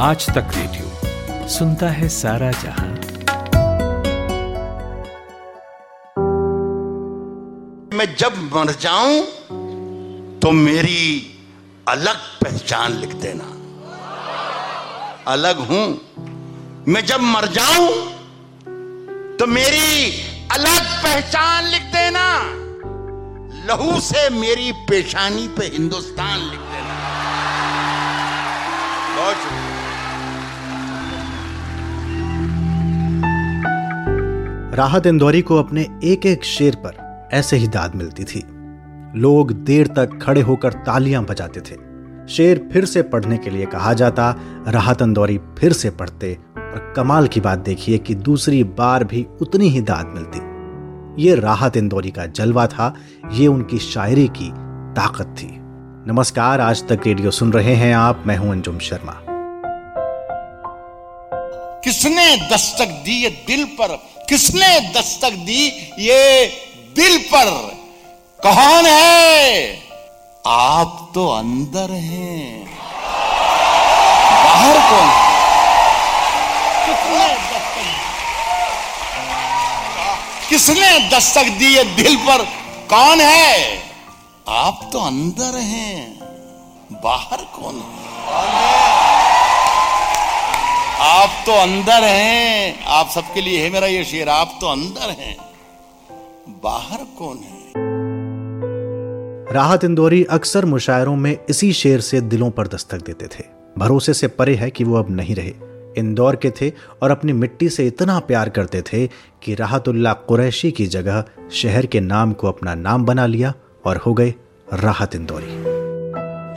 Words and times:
आज 0.00 0.24
तक 0.26 0.48
रेडियो। 0.54 1.48
सुनता 1.48 1.88
है 1.88 2.08
सारा 2.08 2.50
जहाँ। 2.50 2.86
मैं 7.98 8.06
जब 8.16 8.38
मर 8.54 8.72
जाऊँ 8.80 9.20
तो 10.40 10.50
मेरी 10.50 11.04
अलग 11.88 12.16
पहचान 12.42 12.92
लिख 12.92 13.12
देना। 13.14 13.46
अलग 15.32 15.58
हूँ। 15.68 15.86
मैं 16.88 17.04
जब 17.06 17.20
मर 17.20 17.46
जाऊँ 17.52 17.88
तो 19.38 19.46
मेरी 19.46 20.10
अलग 20.52 20.82
पहचान 21.04 21.60
लिख 21.64 21.82
देना। 21.94 22.26
लहू 23.68 24.00
से 24.00 24.28
मेरी 24.30 24.72
पेशानी 24.90 25.46
पे 25.48 25.64
हिंदुस्तान 25.66 26.38
लिख 26.40 26.60
देना। 26.60 26.83
राहत 34.74 35.06
इंदौरी 35.06 35.42
को 35.42 35.56
अपने 35.56 35.86
एक 36.04 36.26
एक 36.26 36.44
शेर 36.44 36.74
पर 36.76 37.28
ऐसे 37.32 37.56
ही 37.56 37.68
दाद 37.68 37.94
मिलती 37.94 38.24
थी। 38.24 38.42
लोग 39.20 39.52
देर 39.52 39.86
तक 39.86 40.18
खड़े 40.22 40.40
होकर 40.40 40.72
तालियाँ 40.72 41.24
बजाते 41.24 41.60
थे। 41.60 41.76
शेर 42.28 42.68
फिर 42.72 42.84
से 42.84 43.02
पढ़ने 43.02 43.38
के 43.38 43.50
लिए 43.50 43.66
कहा 43.66 43.92
जाता, 43.92 44.36
राहत 44.68 45.02
इंदौरी 45.02 45.38
फिर 45.58 45.72
से 45.72 45.90
पढ़ते 45.90 46.38
और 46.56 46.92
कमाल 46.96 47.26
की 47.26 47.40
बात 47.40 47.58
देखिए 47.58 47.98
कि 47.98 48.14
दूसरी 48.14 48.64
बार 48.64 49.04
भी 49.04 49.26
उतनी 49.42 49.68
ही 49.68 49.80
दाद 49.80 50.06
मिलती। 50.06 51.22
ये 51.22 51.34
राहत 51.34 51.76
इंदौरी 51.76 52.10
का 52.10 52.26
जलवा 52.26 52.66
था, 52.66 52.94
ये 53.32 53.46
उनकी 53.46 53.78
शायरी 53.78 54.28
की 54.28 54.50
ताकत 54.94 55.34
थी। 55.38 55.48
नमस्कार, 56.12 56.60
आज 56.60 56.88
तक 56.88 57.06
रेडियो 57.06 57.30
सुन 57.30 57.52
रहे 57.52 57.74
हैं 57.74 57.94
आप, 57.94 58.24
मैं 58.26 58.36
हूँ 58.36 58.50
अंजुम 58.52 58.78
शर्मा। 58.78 59.23
किसने 61.84 62.36
दस्तक 62.36 62.84
दी 62.84 63.12
ये 63.12 63.30
दिल 63.30 63.64
पर? 63.64 63.88
किसने 64.28 64.80
दस्तक 64.80 65.30
दी 65.30 65.66
ये 65.98 66.46
दिल 66.96 67.18
पर? 67.18 67.50
कौन 68.42 68.86
है? 68.86 69.82
आप 70.46 71.10
तो 71.14 71.28
अंदर 71.28 71.90
हैं। 71.90 72.64
बाहर 74.44 74.78
कौन 74.90 75.08
है? 75.08 75.34
किसने 76.86 77.28
दस्तक 77.34 77.84
किसने 80.48 81.08
दस्तक 81.10 81.44
दी 81.44 81.76
ये 81.76 81.84
दिल 81.84 82.16
पर? 82.16 82.44
कौन 82.90 83.20
है? 83.20 83.82
आप 84.48 84.90
तो 84.92 85.00
अंदर 85.00 85.58
हैं। 85.58 86.18
बाहर 86.92 87.36
कौन 87.36 87.74
है? 87.74 89.03
आप 91.04 91.30
तो 91.46 91.52
अंदर 91.52 92.04
हैं। 92.04 92.84
आप 92.86 93.08
सबके 93.08 93.40
लिए 93.40 93.62
है 93.62 93.70
मेरा 93.70 93.86
ये 93.86 94.04
शेर 94.04 94.28
आप 94.28 94.58
तो 94.60 94.66
अंदर 94.66 95.10
हैं। 95.10 95.36
बाहर 96.62 96.98
कौन 97.18 97.36
है? 97.36 97.72
राहत 99.54 99.84
इंदौरी 99.84 100.24
अक्सर 100.24 100.64
मुशायरों 100.64 101.16
में 101.16 101.36
इसी 101.50 101.72
शेर 101.72 102.00
से 102.00 102.20
दिलों 102.20 102.50
पर 102.50 102.66
दस्तक 102.66 102.98
देते 102.98 103.26
थे। 103.26 103.44
भरोसे 103.78 104.14
से 104.14 104.28
परे 104.28 104.54
है 104.54 104.70
कि 104.70 104.84
वो 104.84 104.98
अब 104.98 105.10
नहीं 105.10 105.34
रहे। 105.34 105.52
इंदौर 105.98 106.36
के 106.36 106.50
थे 106.50 106.72
और 107.02 107.10
अपनी 107.10 107.32
मिट्टी 107.32 107.68
से 107.68 107.86
इतना 107.86 108.18
प्यार 108.18 108.48
करते 108.48 108.82
थे 108.82 109.06
कि 109.42 109.54
राहतुल्ला 109.54 110.12
कुरैशी 110.12 110.70
की 110.70 110.86
जगह 110.86 111.24
शहर 111.52 111.86
के 111.86 112.00
नाम 112.00 112.32
को 112.32 112.48
अपना 112.48 112.74
नाम 112.74 113.04
बना 113.04 113.26
लिया 113.26 113.54
और 113.84 113.96
हो 113.96 114.14
गए 114.14 114.34
राहत 114.74 115.14
इंदौरी। 115.14 115.64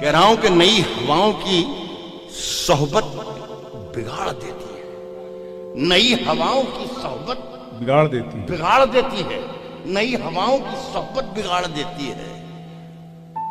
कह 0.01 0.11
रहा 0.11 0.25
हूँ 0.25 0.37
कि 0.37 0.49
नई 0.49 0.79
हवाओं 0.79 1.33
की 1.33 1.63
सोहबत 2.31 3.33
बिगाड़ 3.97 4.29
देती 4.29 4.75
है। 4.75 4.83
नई 5.87 6.25
हवाओं 6.25 6.63
की 6.63 6.85
सोहबत 6.85 7.37
बिगाड़ 7.79 8.07
देती 8.07 8.37
है। 8.37 8.45
बिगाड़ 8.45 8.85
देती 8.85 9.21
है। 9.21 9.39
नई 9.93 10.15
हवाओं 10.15 10.57
की 10.57 10.75
सोहबत 10.75 11.23
बिगाड़ 11.23 11.65
देती 11.65 12.05
है। 12.05 12.43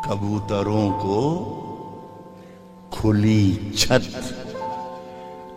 कबूतरों 0.05 0.91
को 0.91 1.17
खुली 2.93 3.71
छत 3.77 4.03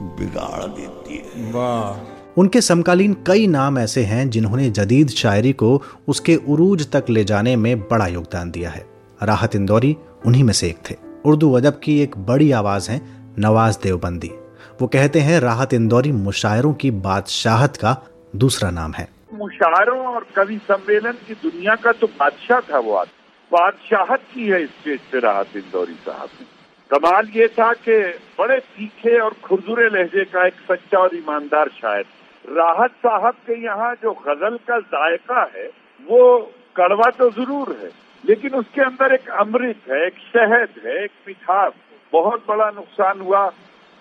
बिगाड़ 0.02 0.64
देती 0.64 1.14
है। 1.14 1.52
वाह। 1.52 2.16
उनके 2.36 2.60
समकालीन 2.60 3.16
कई 3.26 3.46
नाम 3.46 3.78
ऐसे 3.78 4.04
हैं 4.04 4.30
जिन्होंने 4.30 4.70
जदीद 4.70 5.08
शायरी 5.08 5.52
को 5.52 5.82
उसके 6.08 6.36
उरूज 6.36 6.90
तक 6.90 7.04
ले 7.10 7.24
जाने 7.24 7.56
में 7.56 7.80
बड़ा 7.80 8.06
योगदान 8.06 8.50
दिया 8.50 8.70
है। 8.70 8.86
राहत 9.22 9.56
इंदौरी 9.56 9.96
उन्हीं 10.26 10.44
में 10.44 10.52
से 10.52 10.68
एक 10.68 10.78
थे। 10.90 10.94
उर्दू 11.24 11.52
अदब 11.52 11.80
की 11.82 12.00
एक 12.00 12.18
बड़ी 12.18 12.50
आवाज़ 12.52 12.90
है 12.90 13.00
नवाज़ 13.38 13.78
देवबंदी। 13.82 14.30
वो 14.80 14.86
कहते 14.88 15.20
हैं 15.20 15.40
राहत 15.40 15.72
इंदौरी 15.74 16.10
मुशायरों 16.18 16.72
की 16.74 16.90
बादशाहत 17.06 17.76
का 17.76 17.90
दूसरा 18.36 18.70
नाम 18.70 18.92
है। 18.94 19.06
मुशायरों 19.34 19.98
और 20.06 20.26
कवि 20.36 20.56
सम्मेलन 20.68 21.18
की 21.26 21.34
दुनिया 21.42 21.74
का 21.76 21.92
तो 22.00 22.06
बादशाह 22.20 22.60
था 22.70 22.78
वो 22.78 22.94
आदमी 22.96 23.52
बादशाहत 23.52 24.22
की 24.32 24.48
है 24.48 24.64
स्टेज 24.68 25.00
पे 25.12 25.18
राहत 25.20 25.56
इंदौरी 25.56 25.94
साहब 26.06 26.28
ने। 26.40 26.46
कमाल 26.90 27.28
ये 27.34 27.48
था 27.50 27.72
कि 27.82 27.98
बड़े 28.38 28.58
तीखे 28.58 29.18
और 29.20 29.36
खुरदुरे 29.44 29.88
लहजे 29.90 30.24
का 30.32 30.46
एक 30.46 30.64
सच्चा 30.70 30.98
और 30.98 31.16
ईमानदार 31.16 31.68
शायर। 31.76 32.04
राहत 32.44 32.90
साहब 33.04 33.34
के 33.46 33.62
यहाँ 33.64 33.94
जो 34.02 34.12
गज़ल 34.26 34.56
का 34.68 34.78
जायका 34.90 35.42
है, 35.56 35.66
वो 36.06 36.38
कड़वा 36.76 37.10
तो 37.18 37.30
ज़रूर 37.32 37.76
है, 37.82 37.90
लेकिन 38.24 38.54
उसके 38.56 38.82
अंदर 38.82 39.14
एक 39.14 39.28
अमृत 39.40 39.90
है, 39.90 40.06
एक 40.06 40.28
शहद 40.28 40.84
है, 40.84 41.02
एक 41.04 41.10
मिठास। 41.28 41.72
बहुत 42.12 42.44
बड़ा 42.48 42.70
नुकसान 42.72 43.20
हुआ 43.20 43.50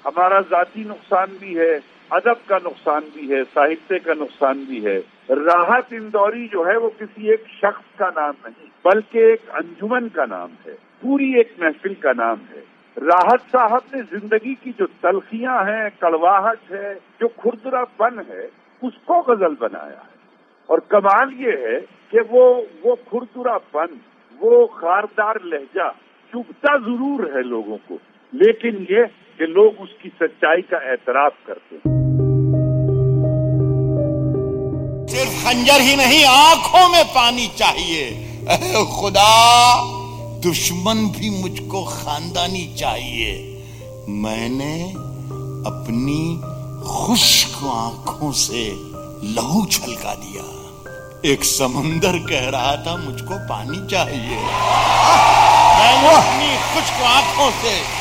हमारा 0.07 0.41
जाति 0.41 0.83
नुकसान 0.83 1.25
भी 1.25 1.53
है, 1.53 1.79
अदब 2.13 2.41
का 2.49 2.57
नुकसान 2.57 3.01
भी 3.01 3.27
है, 3.27 3.43
साहित्य 3.43 3.99
का 3.99 4.13
नुकसान 4.13 4.65
भी 4.65 4.79
है। 4.79 4.97
राहत 5.31 5.93
इंदौरी 5.93 6.47
जो 6.47 6.63
है, 6.63 6.77
वो 6.77 6.89
किसी 6.89 7.31
एक 7.33 7.43
शख्स 7.61 7.99
का 7.99 8.09
नाम 8.09 8.33
नहीं, 8.45 8.69
बल्कि 8.85 9.19
एक 9.19 9.49
अंजुमन 9.49 10.07
का 10.07 10.25
नाम 10.25 10.49
है, 10.67 10.73
पूरी 11.01 11.39
एक 11.39 11.55
महफिल 11.61 11.95
का 11.95 12.13
नाम 12.13 12.37
है। 12.37 12.63
राहत 12.97 13.41
साहब 13.41 13.81
ने 13.95 14.01
ज़िंदगी 14.03 14.53
की 14.53 14.71
जो 14.71 14.85
तलखियाँ 14.85 15.63
हैं, 15.65 15.89
कड़वाहट 16.01 16.71
है, 16.71 16.93
जो 17.21 17.27
खुरदरापन 17.27 18.25
है, 18.29 18.49
उसको 18.83 19.21
गज़ल 19.21 19.55
बनाया 19.61 20.01
है। 20.01 20.17
और 20.69 20.79
कमाल 20.91 21.33
ये 21.33 21.51
है 21.67 21.79
कि 22.11 22.19
वो 22.19 22.43
वो 22.85 22.95
खुरदुरापन, 23.09 23.99
वो 24.39 24.65
खारदार 24.67 25.39
लहजा 25.43 25.89
चुभता 26.33 26.77
ज़रूर 26.77 27.31
है 27.35 27.43
लोगों 27.43 27.77
को। 27.77 27.99
लेकिन 28.33 28.87
ये 28.91 29.05
कि 29.07 29.45
लोग 29.45 29.81
उसकी 29.81 30.09
सच्चाई 30.09 30.61
का 30.61 30.93
एतराफ 30.93 31.31
करते 31.47 31.75
हैं। 31.75 31.97
सिर्फ़ 35.07 35.45
खंजर 35.45 35.81
ही 35.81 35.95
नहीं, 35.95 36.25
आँखों 36.25 36.89
में 36.89 37.05
पानी 37.05 37.47
चाहिए। 37.47 38.11
खुदा, 38.99 39.29
दुश्मन 40.39 40.95
भी 41.19 41.29
मुझको 41.41 41.83
खानदानी 41.83 42.75
चाहिए। 42.75 43.33
मैंने 44.09 44.91
अपनी 45.69 46.41
खुश्क 46.87 47.63
आँखों 47.65 48.31
से 48.31 48.71
लहू 49.35 49.65
छलका 49.65 50.13
दिया। 50.13 50.43
एक 51.33 51.43
समंदर 51.43 52.17
कह 52.29 52.49
रहा 52.49 52.75
था, 52.75 52.95
मुझको 52.97 53.37
पानी 53.47 53.87
चाहिए। 53.87 54.37
मैंने 55.79 56.09
अपनी 56.09 56.57
खुश्क 56.73 57.01
आँखों 57.03 57.51
से 57.51 57.98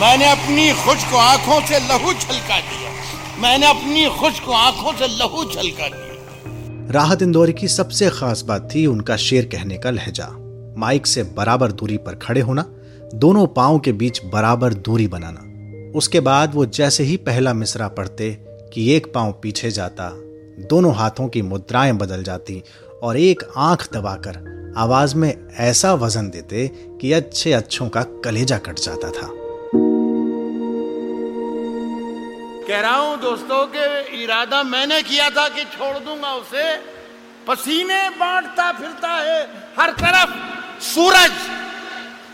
मैंने 0.00 0.30
अपनी 0.30 0.72
खुश्क 0.72 1.14
आँखों 1.14 1.60
से 1.66 1.78
लहू 1.78 2.12
छलका 2.12 2.58
दिया। 2.60 3.42
मैंने 3.42 3.66
अपनी 3.66 4.06
खुश्क 4.20 4.48
आँखों 4.50 4.92
से 4.92 5.06
लहू 5.08 5.44
छलका 5.44 5.88
दिया। 5.88 6.92
राहत 6.92 7.22
इंदौरी 7.22 7.52
की 7.52 7.68
सबसे 7.68 8.08
खास 8.10 8.42
बात 8.42 8.68
थी 8.74 8.86
उनका 8.86 9.16
शेर 9.16 9.44
कहने 9.44 9.78
का 9.78 9.90
लहजा। 9.90 10.26
माइक 10.78 11.06
से 11.06 11.22
बराबर 11.22 11.72
दूरी 11.72 11.96
पर 11.96 12.14
खड़े 12.14 12.40
होना, 12.40 12.64
दोनों 13.14 13.46
पाओ 13.46 13.78
के 13.78 13.92
बीच 13.92 14.20
बराबर 14.24 14.74
दूरी 14.74 15.06
बनाना। 15.08 15.92
उसके 15.98 16.20
बाद 16.20 16.54
वो 16.54 16.66
जैसे 16.66 17.04
ही 17.04 17.16
पहला 17.16 17.52
मिसरा 17.52 17.88
पढ़ते 17.88 18.30
कि 18.72 18.90
एक 18.92 19.12
पाँव 19.14 19.32
पीछे 19.42 19.70
जाता, 19.70 20.10
दोनों 20.68 20.94
हाथों 20.94 21.28
की 21.28 21.42
मुद्राएँ 21.42 21.92
बदल 21.92 22.22
जाती 22.22 22.62
और 23.02 23.16
एक 23.16 23.44
आँख 23.56 23.88
दबाकर 23.92 24.42
आवाज़ 24.76 25.16
में 25.16 25.34
ऐसा 25.58 25.94
वज़न 25.94 26.30
देते 26.30 26.68
कि 27.00 27.12
अच्छे 27.12 27.52
अच्छों 27.52 27.88
का 27.88 28.02
कलेजा 28.02 28.58
कट 28.58 28.78
जाता 28.78 29.10
था। 29.10 29.30
कह 32.68 32.80
रहा 32.80 32.96
हूँ, 32.96 33.16
दोस्तों, 33.20 33.66
के 33.66 34.22
इरादा 34.22 34.62
मैंने 34.64 35.02
किया 35.02 35.28
था 35.30 35.48
कि 35.48 35.64
छोड़ 35.72 35.98
दूँगा 35.98 36.32
उसे। 36.34 36.64
पसीने 37.46 38.08
बांटता 38.10 38.70
फिरता 38.72 39.08
है 39.08 39.42
हर 39.78 39.90
तरफ़ 39.92 40.30
सूरज। 40.84 41.34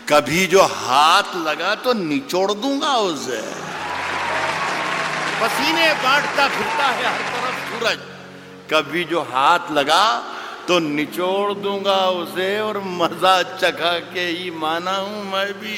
कभी 0.09 0.45
जो 0.47 0.61
हाथ 0.61 1.35
लगा 1.37 1.73
तो 1.75 1.93
निचोड़ 1.93 2.51
दूँगा 2.53 2.95
उसे। 3.09 3.41
पसीने 5.41 5.91
बांटता 5.93 6.47
फिरता 6.47 6.87
है 6.87 7.05
हर 7.05 7.21
तरफ़ 7.33 7.59
सूरज। 7.69 7.99
कभी 8.73 9.03
जो 9.03 9.21
हाथ 9.21 9.71
लगा 9.71 10.03
तो 10.67 10.79
निचोड़ 10.79 11.53
दूँगा 11.53 11.99
उसे 12.15 12.59
और 12.61 12.77
मज़ा 12.87 13.41
चखा 13.43 13.97
के 14.13 14.25
ही 14.27 14.51
माना 14.51 14.95
हूँ 14.97 15.23
मैं 15.31 15.51
भी 15.53 15.77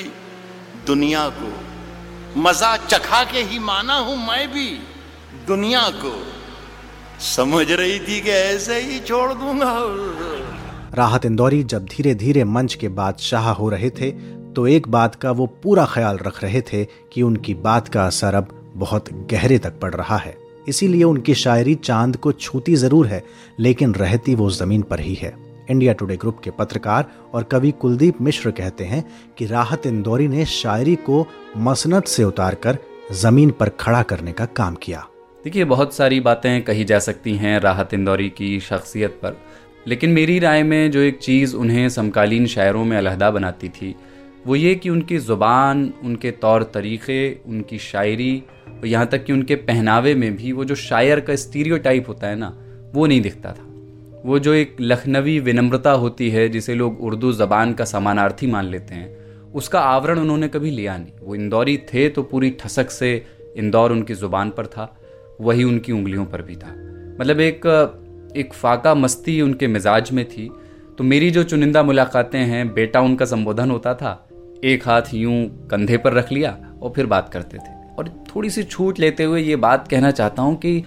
दुनिया 0.86 1.28
को। 1.30 1.52
मज़ा 2.38 2.75
चखा 2.77 3.24
के 3.24 3.41
ही 3.41 3.59
माना 3.59 3.97
हूँ 3.97 4.15
मैं 4.18 4.47
भी। 4.47 4.69
दुनिया 5.47 5.81
को। 5.95 6.13
समझ 7.25 7.65
रही 7.71 8.00
थी 8.00 8.19
कि 8.21 8.30
ऐसे 8.30 8.80
ही 8.80 9.00
छोड़ 9.00 9.33
दूँगा। 9.33 9.74
राहत 10.95 11.25
इंदौरी 11.25 11.63
जब 11.63 11.85
धीरे 11.85 12.13
धीरे 12.15 12.44
मंच 12.44 12.74
के 12.74 12.89
बादशाह 12.91 13.50
हो 13.51 13.69
रहे 13.69 13.89
थे 13.89 14.12
तो 14.53 14.68
एक 14.68 14.88
बात 14.88 15.15
का 15.15 15.31
वो 15.31 15.45
पूरा 15.63 15.85
ख्याल 15.85 16.18
रख 16.18 16.44
रहे 16.44 16.62
थे 16.62 16.83
कि 17.13 17.21
उनकी 17.21 17.53
बात 17.62 17.88
का 17.88 18.06
असर 18.06 18.35
अब 18.35 18.47
बहुत 18.75 19.09
गहरे 19.31 19.57
तक 19.59 19.80
पड़ 19.80 19.94
रहा 19.94 20.18
है। 20.18 20.35
इसीलिए 20.68 21.03
उनकी 21.03 21.33
शायरी 21.35 21.75
चाँद 21.75 22.15
को 22.15 22.31
छूती 22.31 22.75
ज़रूर 22.75 23.07
है, 23.07 23.24
लेकिन 23.59 23.94
रहती 23.95 24.35
वो 24.35 24.50
ज़मीन 24.51 24.81
पर 24.81 25.00
ही 25.00 25.13
है। 25.13 25.35
इंडिया 25.69 25.94
टुडे 25.94 26.15
ग्रुप 26.18 26.39
के 26.39 26.51
पत्रकार 26.51 27.06
और 27.33 27.44
कवि 27.44 27.71
कुलदीप 27.71 28.21
मिश्र 28.21 28.51
कहते 28.51 28.83
हैं 28.83 29.04
कि 29.38 29.45
राहत 29.45 29.86
इंदौरी 29.86 30.27
ने 30.27 30.45
शायरी 30.45 30.95
को 30.95 31.25
मसनत 31.57 32.07
से 32.07 32.24
उतारकर 32.24 32.77
ज़मीन 33.12 33.51
पर 33.51 33.69
खड़ा 33.69 34.01
करने 34.01 34.31
का 34.31 34.45
काम 34.45 34.75
किया। 34.75 35.07
देखिए, 35.45 35.63
बहुत 35.65 35.94
सारी 35.94 36.19
बातें 36.19 36.63
कही 36.63 36.83
जा 36.83 37.00
सकती 37.00 37.36
हैं 37.36 37.60
राहत 37.60 37.94
इंदौरी 37.94 38.30
की 38.30 38.60
शख्सियत 38.60 39.19
पर, 39.24 39.38
लेकिन 39.88 40.10
मेरी 40.10 40.39
राय 40.39 40.63
में 40.63 40.92
जो 40.92 41.00
एक 41.00 41.19
चीज़ 41.19 41.56
उन्हें 41.56 41.89
समकालीन 41.89 42.45
शायरों 42.48 42.83
में 42.86 42.98
अलहदा 42.98 43.31
बनाती 43.31 43.69
थी, 43.69 43.95
वो 44.48 44.56
ये 44.56 44.74
कि 44.75 44.89
उनकी 44.89 45.18
ज़ुबान, 45.18 45.94
उनके 46.04 46.31
तौर 46.31 46.63
तरीक़े, 46.63 47.42
उनकी 47.45 47.77
शायरी 47.77 48.44
और 48.68 48.88
यहाँ 48.88 49.06
तक 49.07 49.24
कि 49.25 49.33
उनके 49.33 49.56
पहनावे 49.56 50.16
में 50.16 50.36
भी 50.36 50.51
वो 50.51 50.66
जो 50.66 50.75
शायर 50.75 51.19
का 51.19 51.36
स्टीरियो 51.36 51.77
होता 52.07 52.27
है 52.27 52.36
ना, 52.36 52.57
वो 52.94 53.06
नहीं 53.06 53.21
दिखता 53.21 53.51
था। 53.51 53.73
वो 54.24 54.40
जो 54.40 54.54
एक 54.54 54.75
लखनवी 54.81 55.40
विनम्रता 55.40 55.92
होती 55.92 56.30
है, 56.30 56.48
जिसे 56.50 56.75
लोग 56.75 57.02
उर्दू 57.02 57.31
ज़बान 57.31 57.74
का 57.74 57.86
समानार्थी 57.86 58.48
मान 58.48 58.66
लेते 58.66 58.96
हैं, 58.96 59.52
उसका 59.52 59.80
आवरण 59.80 60.20
उन्होंने 60.20 60.48
कभी 60.48 60.72
लिया 60.72 60.98
नहीं। 60.98 61.12
वो 61.22 61.36
इंदौरी 61.36 61.78
थे 61.94 62.08
तो 62.10 62.24
पूरी 62.24 62.50
ठसक 62.60 62.92
से 62.92 63.12
इंदौर 63.58 63.92
उनकी 63.92 64.14
ज़ुबान 64.14 64.50
पर 64.50 64.68
था, 64.68 64.96
वही 65.42 65.64
उनकी 65.64 65.92
उंगलियों 65.92 66.25
पर 66.25 66.42
भी 66.42 66.56
था। 66.56 66.74
मतलब 67.20 67.40
एक 67.40 67.68
एक 68.38 68.54
फाका 68.54 68.94
मस्ती 68.96 69.40
उनके 69.42 69.68
मिजाज 69.68 70.12
में 70.12 70.26
थी। 70.26 70.50
तो 70.98 71.04
मेरी 71.04 71.30
जो 71.31 71.44
चुनिंदा 71.44 71.84
मुलाकातें 71.84 72.40
हैं, 72.40 72.68
बेटा 72.74 73.02
उनका 73.02 73.26
संबोधन 73.26 73.72
होता 73.72 73.94
था, 73.94 74.28
एक 74.64 74.88
हाथ 74.88 75.14
यूँ 75.14 75.68
कंधे 75.72 75.98
पर 75.98 76.14
रख 76.14 76.31
लिया 76.31 76.58
और 76.81 76.94
फिर 76.96 77.06
बात 77.06 77.30
करते 77.30 77.58
थे। 77.58 77.74
और 77.98 78.10
थोड़ी 78.28 78.50
सी 78.50 78.64
छूट 78.64 79.00
लेते 79.00 79.24
हुए 79.24 79.42
ये 79.42 79.56
बात 79.56 79.88
कहना 79.88 80.12
चाहता 80.12 80.42
हूँ 80.42 80.56
कि 80.56 80.84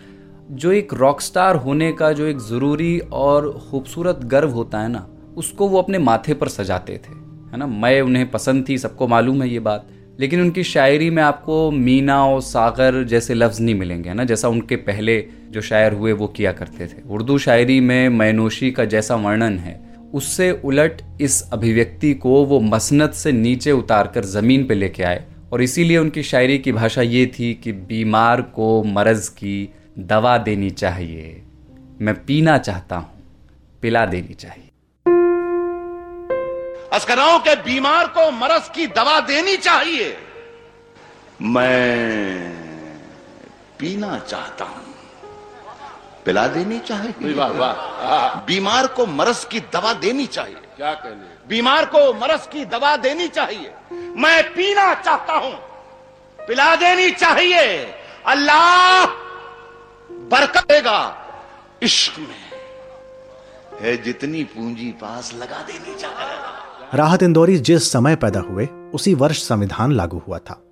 जो 0.49 0.73
एक 0.73 0.93
रॉक 0.95 1.21
स्टार 1.21 1.57
होने 1.57 1.91
का 1.93 2.13
जो 2.13 2.27
एक 2.27 2.39
ज़रूरी 2.39 2.99
और 3.13 3.51
खूबसूरत 3.71 4.21
गर्व 4.25 4.51
होता 4.51 4.81
है 4.81 4.89
ना, 4.89 5.07
उसको 5.37 5.69
वो 5.69 5.79
अपने 5.79 5.99
माथे 5.99 6.35
पर 6.35 6.49
सजाते 6.49 6.93
थे, 6.95 7.13
है 7.53 7.57
ना? 7.57 7.67
मैं 7.67 8.01
उन्हें 8.01 8.31
पसंद 8.31 8.69
थी, 8.69 8.77
सबको 8.79 9.07
मालूम 9.07 9.43
है 9.43 9.49
ये 9.49 9.61
बात, 9.61 9.87
लेकिन 10.21 10.41
उनकी 10.41 10.63
शायरी 10.65 11.11
में 11.11 11.23
आपको 11.23 11.71
मीना 11.71 12.25
और 12.27 12.41
सागर 12.41 13.03
जैसे 13.05 13.35
लफ्ज़ 13.35 13.63
नहीं 13.63 13.75
मिलेंगे, 13.75 14.09
है 14.09 14.15
ना? 14.15 14.25
जैसा 14.25 14.49
उनके 14.49 14.77
पहले 14.77 15.19
जो 15.51 15.61
शायर 15.61 15.93
हुए 15.93 16.13
वो 16.13 16.27
किया 16.27 16.53
करते 16.53 16.87
थे। 16.87 17.03
उर्दू 17.11 17.39
शायरी 17.39 17.81
में 17.81 18.09
मैनोशी 18.09 18.71
का 18.71 18.85
जैसा 18.85 19.17
वर्णन 19.17 19.59
है, 19.59 19.81
उससे 20.15 20.51
उलट 20.65 21.03
इस 21.21 21.43
अभिव्यक्ति 21.53 22.13
को 22.15 22.45
वो 22.45 22.61
मसनत 22.61 23.15
से 23.15 23.33
नीचे 23.33 23.73
उतार 23.73 24.13
कर 24.15 24.25
ज़मीन 24.25 24.65
पर 24.65 24.75
लेके 24.75 25.03
आए, 25.03 25.25
और 25.53 25.63
इसीलिए 25.63 25.99
उनकी 25.99 26.23
शायरी 26.23 26.59
की 26.59 26.73
भाषा 26.73 27.03
ये 27.03 27.27
थी 27.39 27.53
कि 27.55 27.73
बीमार 27.73 28.41
को 28.43 28.83
मरज़ 28.85 29.31
की 29.31 29.69
दवा 29.99 30.39
देनी 30.39 30.71
चाहिए। 30.71 31.43
मैं 32.01 32.15
पीना 32.25 32.59
चाहता 32.59 32.97
हूँ 32.97 33.79
पिला 33.83 34.05
देनी 34.07 34.35
चाहिए। 34.35 34.71
अस्कराओं 36.93 37.39
के 37.39 37.55
बीमार 37.57 38.07
को 38.07 38.31
मरस 38.31 38.71
की 38.75 38.87
दवा 38.87 39.21
देनी 39.21 39.57
चाहिए। 39.57 40.17
मैं 41.43 42.53
पीना 43.79 44.19
चाहता 44.19 44.65
हूँ 44.65 44.85
पिला 46.25 46.47
देनी 46.47 46.79
चाहिए। 46.79 47.33
वाह 47.33 47.49
वाह। 47.49 48.41
बीमार 48.41 48.87
को 48.87 49.07
मरस 49.07 49.45
की 49.45 49.61
दवा 49.61 49.93
देनी 49.93 50.27
चाहिए। 50.27 50.57
क्या 50.77 50.95
कहने? 50.95 51.49
बीमार 51.49 51.85
को 51.85 52.13
मरस 52.15 52.49
की 52.53 52.65
दवा 52.65 52.97
देनी 52.97 53.29
चाहिए। 53.29 53.73
मैं 53.93 54.43
पीना 54.55 54.95
चाहता 54.95 55.35
हूँ 55.35 55.55
पिला 56.39 56.75
देनी 56.77 57.11
चाहिए। 57.11 57.65
अल्लाह 58.27 59.26
बरकत 60.33 60.63
देगा 60.63 61.15
इश्क 61.83 62.19
में। 62.19 63.81
है 63.81 63.97
जितनी 64.03 64.43
पूंजी 64.45 64.91
पास 64.93 65.35
लगा 65.35 65.63
देनी 65.63 65.95
चाहिए। 65.95 66.35
राहत 66.95 67.23
इंदौरी 67.23 67.59
जिस 67.59 67.93
समय 67.93 68.17
पैदा 68.17 68.41
हुए 68.41 68.69
उसी 68.95 69.15
वर्ष 69.15 69.43
संविधान 69.43 69.93
लागू 69.93 70.23
हुआ 70.29 70.39
था। 70.39 70.63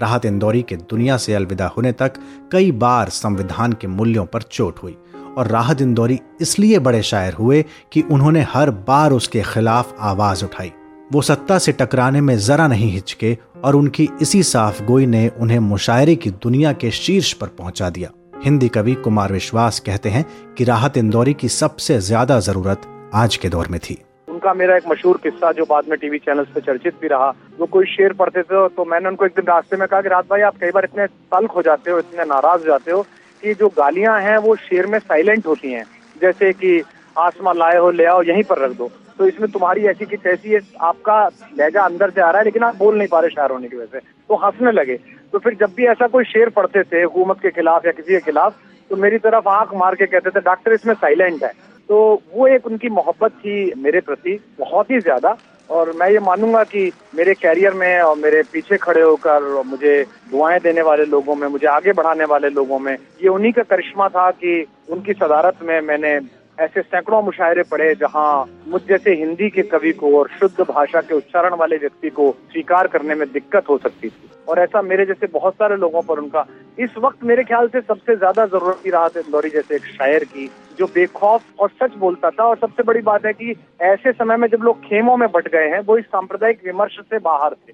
राहत 0.00 0.24
इंदौरी 0.24 0.62
के 0.62 0.76
दुनिया 0.76 1.16
से 1.16 1.34
अलविदा 1.34 1.66
होने 1.66 1.92
तक 1.92 2.12
कई 2.52 2.70
बार 2.72 3.08
संविधान 3.08 3.72
के 3.72 3.86
मूल्यों 3.86 4.26
पर 4.26 4.42
चोट 4.42 4.82
हुई 4.82 4.96
और 5.38 5.46
राहत 5.46 5.80
इंदौरी 5.80 6.20
इसलिए 6.40 6.78
बड़े 6.78 7.02
शायर 7.02 7.32
हुए 7.32 7.64
कि 7.92 8.02
उन्होंने 8.02 8.42
हर 8.42 8.70
बार 8.70 9.12
उसके 9.12 9.42
खिलाफ 9.42 9.94
आवाज़ 10.00 10.44
उठाई। 10.44 10.72
वो 11.12 11.22
सत्ता 11.22 11.58
से 11.58 11.72
टकराने 11.72 12.20
में 12.20 12.38
जरा 12.38 12.66
नहीं 12.68 12.90
हिचके 12.90 13.38
और 13.64 13.76
उनकी 13.76 14.08
इसी 14.22 14.42
साफ़ 14.42 14.82
गोई 14.82 15.06
ने 15.06 15.28
उन्हें 15.28 15.58
मुशायरे 15.58 16.16
की 16.16 16.30
दुनिया 16.30 16.72
के 16.72 16.90
शीर्ष 16.90 17.32
पर 17.32 17.46
पहुँचा 17.48 17.90
दिया। 17.90 18.10
हिंदी 18.44 18.68
कवि 18.68 18.92
कुमार 18.94 19.32
विश्वास 19.32 19.78
कहते 19.86 20.08
हैं 20.08 20.24
कि 20.58 20.64
राहत 20.64 20.96
इंदौरी 20.96 21.32
की 21.34 21.48
सबसे 21.50 21.98
ज़्यादा 22.00 22.38
ज़रूरत 22.40 22.82
आज 23.14 23.36
के 23.36 23.48
दौर 23.48 23.68
में 23.68 23.78
थी। 23.80 23.96
उनका 24.28 24.54
मेरा 24.54 24.76
एक 24.76 24.86
मशहूर 24.88 25.18
किस्सा 25.22 25.50
जो 25.52 25.64
बाद 25.64 25.88
में 25.88 25.98
टीवी 25.98 26.18
चैनल्स 26.18 26.48
पे 26.54 26.60
चर्चित 26.60 26.94
भी 27.00 27.08
रहा, 27.08 27.28
वो 27.58 27.66
कोई 27.66 27.86
शेर 27.86 28.12
पढ़ते 28.12 28.42
थे 28.42 28.66
तो 28.70 28.84
मैंने 28.84 29.08
उनको 29.08 29.26
एक 29.26 29.32
दिन 29.36 29.46
रास्ते 29.48 29.76
में 29.76 29.86
कहा 29.88 30.00
कि 30.00 30.08
रात 30.08 30.30
भाई 30.30 30.40
आप 30.42 30.56
कई 30.60 30.70
बार 30.70 30.84
इतने 30.84 31.06
तल्ख 31.06 31.56
हो 31.56 31.62
जाते 31.62 31.90
हो, 31.90 31.98
इतने 31.98 32.24
नाराज़ 32.24 32.60
हो 32.60 32.66
जाते 32.66 32.90
हो 32.90 33.02
कि 33.42 33.54
जो 33.54 33.68
गालियाँ 33.76 34.18
हैं 34.22 34.36
वो 34.38 34.56
शेर 34.58 34.86
में 34.86 34.98
साइलेंट 35.00 35.46
होती 35.46 35.72
हैं। 35.72 35.84
जैसे 36.16 36.52
कि 36.54 36.82
आसमा 37.16 37.52
लाए 37.52 37.76
हो, 37.76 37.90
ले 37.90 38.04
आओ, 38.06 38.22
यहीं 38.22 38.42
पर 38.44 38.58
रख 38.58 38.76
दो। 38.76 38.90
तो 39.18 39.26
इसमें 39.26 39.50
तुम्हारी 39.50 39.86
ऐसी 39.86 40.04
की 40.06 40.16
कैसी 40.18 40.50
है 40.50 40.60
आपका 40.82 41.24
लहजा 41.58 41.82
अंदर 41.82 42.10
से 42.10 42.20
आ 42.20 42.30
रहा 42.30 42.38
है, 42.38 42.44
लेकिन 42.44 42.62
आप 42.64 42.76
बोल 42.76 42.98
नहीं 42.98 43.08
पा 43.08 43.20
रहे 43.20 43.30
शायर 43.30 43.50
होने 43.50 43.68
की 43.68 43.76
वजह 43.76 43.98
से। 43.98 44.06
तो 44.30 44.36
हंसने 44.44 44.72
लगे। 44.72 44.98
तो 45.32 45.38
फिर 45.38 45.54
जब 45.54 45.74
भी 45.76 45.86
ऐसा 45.86 46.06
कोई 46.06 46.24
शेर 46.24 46.48
पढ़ते 46.48 46.82
थे 46.82 47.02
हुकूमत 47.02 47.40
के 47.42 47.50
खिलाफ 47.50 47.86
या 47.86 47.92
किसी 47.92 48.12
के 48.12 48.20
खिलाफ 48.20 48.56
तो 48.90 48.96
मेरी 48.96 49.18
तरफ़ 49.18 49.48
आँख 49.48 49.74
मार 49.74 49.94
के 49.94 50.06
कहते 50.06 50.30
थे, 50.30 50.40
डॉक्टर, 50.40 50.72
इसमें 50.72 50.94
साइलेंट 50.94 51.42
है। 51.44 51.52
तो 51.88 52.22
वो 52.34 52.46
एक 52.46 52.66
उनकी 52.66 52.88
मोहब्बत 52.88 53.32
थी 53.32 53.72
मेरे 53.76 54.00
प्रति, 54.00 54.38
बहुत 54.58 54.90
ही 54.90 54.98
ज़्यादा। 55.00 55.36
और 55.70 55.92
मैं 55.92 56.08
ये 56.10 56.18
मानूँगा 56.18 56.62
कि 56.64 56.90
मेरे 57.14 57.34
कैरियर 57.34 57.72
में 57.72 58.00
और 58.00 58.16
मेरे 58.16 58.42
पीछे 58.52 58.76
खड़े 58.76 59.02
होकर 59.02 59.62
मुझे 59.66 60.02
दुआएँ 60.30 60.58
देने 60.60 60.82
वाले 60.82 61.04
लोगों 61.04 61.34
में, 61.34 61.46
मुझे 61.48 61.66
आगे 61.66 61.92
बढ़ाने 61.92 62.24
वाले 62.24 62.48
लोगों 62.48 62.78
में, 62.78 62.96
ये 63.22 63.28
उन्हीं 63.28 63.52
का 63.52 63.62
करिश्मा 63.62 64.08
था 64.08 64.30
कि 64.30 64.64
उनकी 64.88 65.12
सदारत 65.12 65.62
में 65.62 65.80
मैंने 65.80 66.18
ऐसे 66.60 66.82
सैकड़ों 66.82 67.20
मुशायरे 67.22 67.62
पढ़े 67.62 67.94
जहाँ 67.94 68.30
मुझ 68.68 68.80
जैसे 68.88 69.10
हिंदी 69.16 69.48
के 69.50 69.62
कवि 69.64 69.92
को 69.92 70.10
और 70.18 70.28
शुद्ध 70.40 70.60
भाषा 70.60 71.00
के 71.00 71.14
उच्चारण 71.14 71.54
वाले 71.58 71.76
व्यक्ति 71.76 72.10
को 72.10 72.30
स्वीकार 72.52 72.86
करने 72.86 73.14
में 73.14 73.26
दिक्कत 73.32 73.68
हो 73.68 73.76
सकती 73.78 74.08
थी। 74.08 74.30
और 74.48 74.58
ऐसा 74.58 74.82
मेरे 74.82 75.06
जैसे 75.06 75.26
बहुत 75.32 75.54
सारे 75.54 75.76
लोगों 75.76 76.02
पर 76.02 76.18
उनका 76.18 76.44
इस 76.78 76.90
वक्त 76.98 77.24
मेरे 77.24 77.44
ख्याल 77.44 77.68
से 77.68 77.80
सबसे 77.80 78.16
ज़्यादा 78.16 78.46
ज़रूरत 78.46 78.80
की 78.84 78.90
राहत 78.90 79.16
इंदौरी 79.16 79.50
जैसे 79.50 79.74
एक 79.76 79.84
शायर 79.86 80.24
की, 80.24 80.50
जो 80.78 80.86
बेखौफ 80.86 81.60
और 81.60 81.68
सच 81.82 81.94
बोलता 81.98 82.30
था। 82.30 82.44
और 82.44 82.56
सबसे 82.58 82.82
बड़ी 82.82 83.00
बात 83.02 83.26
है 83.26 83.32
कि 83.32 83.54
ऐसे 83.82 84.12
समय 84.12 84.36
में 84.36 84.48
जब 84.48 84.62
लोग 84.62 84.80
खेमों 84.82 85.16
में 85.16 85.28
बट 85.32 85.48
गए 85.48 85.68
हैं, 85.68 85.80
वो 85.80 85.96
इस 85.98 86.04
सांप्रदायिक 86.06 86.60
विमर्श 86.64 86.98
से 87.00 87.18
बाहर 87.20 87.54
थे। 87.54 87.72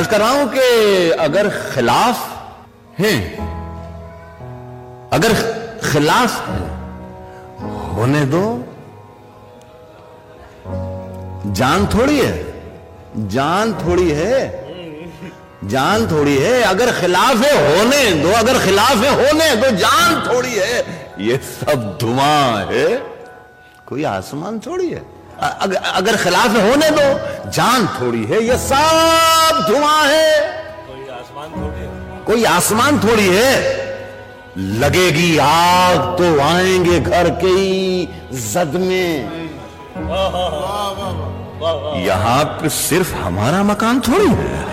अजकराओं 0.00 0.46
के 0.48 1.10
अगर 1.20 1.48
खिलाफ 1.74 2.26
हैं 2.98 3.47
अगर 5.12 5.32
खिलाफ 5.92 6.48
है 6.48 6.58
होने 7.94 8.20
दो। 8.24 8.64
जान 11.52 11.86
थोड़ी 11.86 12.20
है 12.20 12.62
जान 13.16 13.74
थोड़ी 13.74 14.10
है 14.10 14.68
जान 15.64 16.06
थोड़ी 16.10 16.36
है 16.38 16.62
अगर 16.62 16.92
खिलाफ 17.00 17.36
है 17.36 17.78
होने 17.78 18.12
दो। 18.12 18.30
अगर 18.30 18.58
खिलाफ 18.58 18.90
है 18.90 19.14
होने 19.14 19.56
दो 19.56 19.70
जान 19.76 20.28
थोड़ी 20.28 20.54
है। 20.54 20.78
ये 21.18 21.36
सब 21.36 21.98
धुआँ 22.00 22.66
है। 22.66 22.96
कोई 23.86 24.04
आसमान 24.04 24.58
थोड़ी 24.58 24.90
है? 24.90 25.02
अगर, 25.40 25.76
अगर 25.76 26.16
खिलाफ 26.16 26.46
है 26.46 26.70
होने 26.70 26.90
दो। 26.90 27.50
जान 27.50 27.86
थोड़ी 27.86 28.24
है 28.24 28.42
ये 28.42 28.58
सब 28.58 29.64
धुआँ 29.68 30.04
है। 30.04 30.40
कोई 30.86 31.08
आसमान 31.08 31.50
थोड़ी 31.50 31.80
है। 31.80 32.24
कोई 32.24 32.44
आसमान 32.44 33.00
थोड़ी 33.00 33.28
है। 33.28 33.87
लगेगी 34.58 35.36
आग 35.38 35.98
तो 36.18 36.38
आएँगे 36.40 36.98
घर 37.00 37.28
के 37.40 37.48
ही 37.48 38.08
जद 38.52 38.72
में 38.76 39.38
यहाँ 42.06 42.44
पे 42.60 42.68
सिर्फ़ 42.68 43.14
हमारा 43.14 43.62
मकान 43.62 44.00
थोड़ी 44.00 44.28
है। 44.28 44.66